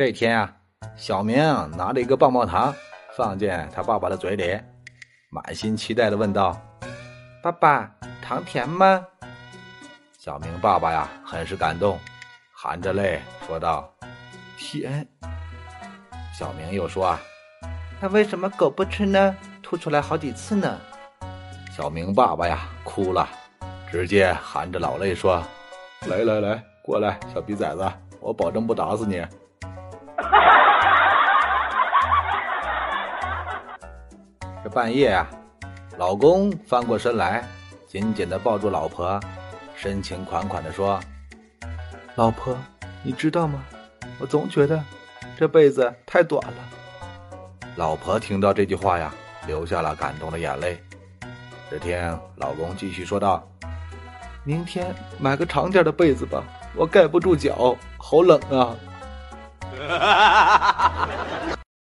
[0.00, 0.50] 这天啊，
[0.96, 1.36] 小明
[1.76, 2.74] 拿着一个棒棒糖
[3.14, 4.58] 放进他爸爸的嘴里，
[5.28, 6.58] 满心期待的问道
[7.44, 9.04] ：“爸爸，糖甜吗？”
[10.18, 11.98] 小明爸爸呀，很是感动，
[12.50, 13.92] 含着泪说道
[14.56, 15.06] ：“甜。”
[16.32, 17.20] 小明又说：“啊，
[18.00, 19.36] 那为什么狗不吃呢？
[19.62, 20.80] 吐出来好几次呢？”
[21.76, 23.28] 小明爸爸呀，哭了，
[23.92, 25.44] 直接含着老泪说
[26.08, 27.86] ：“来来来，过来，小逼崽子，
[28.18, 29.22] 我保证不打死你。”
[34.62, 35.26] 这半夜啊，
[35.96, 37.42] 老公翻过身来，
[37.86, 39.18] 紧紧的抱住老婆，
[39.74, 41.00] 深情款款的说
[42.14, 42.54] ：“老婆，
[43.02, 43.64] 你知道吗？
[44.18, 44.82] 我总觉得
[45.38, 46.58] 这辈子太短了。”
[47.76, 49.14] 老婆听到这句话呀，
[49.46, 50.78] 流下了感动的眼泪。
[51.70, 53.42] 这天，老公继续说道
[54.44, 56.44] ：“明天买个长点的被子吧，
[56.76, 58.76] 我盖不住脚，好冷啊。”